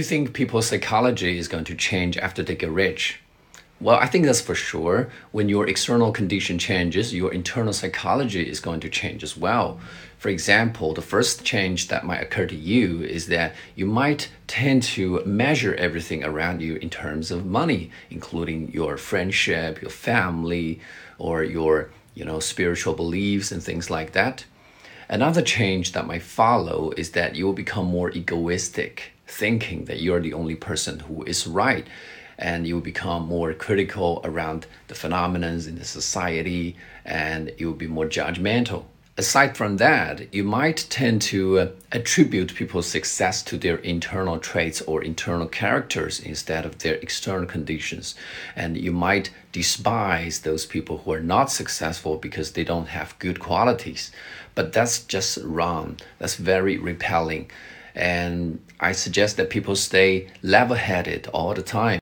you 0.00 0.04
think 0.04 0.32
people's 0.32 0.66
psychology 0.66 1.36
is 1.36 1.46
going 1.46 1.64
to 1.64 1.74
change 1.74 2.16
after 2.16 2.42
they 2.42 2.56
get 2.56 2.70
rich? 2.70 3.20
Well, 3.80 3.98
I 3.98 4.06
think 4.06 4.24
that's 4.24 4.40
for 4.40 4.54
sure. 4.54 5.10
When 5.30 5.50
your 5.50 5.68
external 5.68 6.10
condition 6.10 6.58
changes, 6.58 7.12
your 7.14 7.32
internal 7.32 7.74
psychology 7.74 8.48
is 8.48 8.60
going 8.60 8.80
to 8.80 8.88
change 8.88 9.22
as 9.22 9.36
well. 9.36 9.78
For 10.16 10.30
example, 10.30 10.94
the 10.94 11.02
first 11.02 11.44
change 11.44 11.88
that 11.88 12.04
might 12.04 12.22
occur 12.22 12.46
to 12.46 12.54
you 12.54 13.02
is 13.02 13.26
that 13.26 13.54
you 13.74 13.84
might 13.84 14.30
tend 14.46 14.82
to 14.94 15.22
measure 15.26 15.74
everything 15.74 16.24
around 16.24 16.62
you 16.62 16.76
in 16.76 16.88
terms 16.88 17.30
of 17.30 17.44
money, 17.44 17.90
including 18.10 18.70
your 18.72 18.96
friendship, 18.96 19.82
your 19.82 19.90
family, 19.90 20.80
or 21.18 21.44
your 21.44 21.90
you 22.14 22.24
know 22.24 22.40
spiritual 22.40 22.94
beliefs 22.94 23.52
and 23.52 23.62
things 23.62 23.90
like 23.90 24.12
that. 24.12 24.44
Another 25.10 25.42
change 25.42 25.92
that 25.92 26.06
might 26.06 26.22
follow 26.22 26.92
is 26.96 27.10
that 27.10 27.34
you 27.34 27.44
will 27.44 27.52
become 27.64 27.86
more 27.86 28.10
egoistic, 28.10 29.12
thinking 29.30 29.84
that 29.86 30.00
you're 30.00 30.20
the 30.20 30.34
only 30.34 30.56
person 30.56 31.00
who 31.00 31.22
is 31.24 31.46
right. 31.46 31.86
And 32.38 32.66
you 32.66 32.80
become 32.80 33.26
more 33.26 33.52
critical 33.52 34.20
around 34.24 34.66
the 34.88 34.94
phenomena 34.94 35.48
in 35.48 35.76
the 35.76 35.84
society 35.84 36.76
and 37.04 37.52
you 37.58 37.66
will 37.66 37.74
be 37.74 37.86
more 37.86 38.06
judgmental 38.06 38.84
aside 39.20 39.54
from 39.54 39.76
that, 39.76 40.32
you 40.32 40.42
might 40.42 40.86
tend 40.88 41.20
to 41.20 41.58
uh, 41.58 41.68
attribute 41.92 42.54
people's 42.54 42.86
success 42.86 43.42
to 43.42 43.58
their 43.58 43.76
internal 43.76 44.38
traits 44.38 44.80
or 44.82 45.04
internal 45.04 45.46
characters 45.46 46.20
instead 46.20 46.64
of 46.64 46.78
their 46.78 46.94
external 46.94 47.46
conditions. 47.46 48.14
And 48.56 48.78
you 48.78 48.92
might 48.92 49.30
despise 49.52 50.40
those 50.40 50.64
people 50.64 50.98
who 50.98 51.12
are 51.12 51.20
not 51.20 51.52
successful 51.52 52.16
because 52.16 52.52
they 52.52 52.64
don't 52.64 52.88
have 52.88 53.18
good 53.18 53.40
qualities. 53.40 54.10
But 54.54 54.72
that's 54.72 55.04
just 55.04 55.36
wrong. 55.42 55.98
That's 56.18 56.36
very 56.36 56.78
repelling. 56.78 57.50
And 57.94 58.60
I 58.78 58.92
suggest 58.92 59.36
that 59.36 59.50
people 59.50 59.76
stay 59.76 60.28
level 60.42 60.76
headed 60.76 61.28
all 61.28 61.54
the 61.54 61.62
time. 61.62 61.98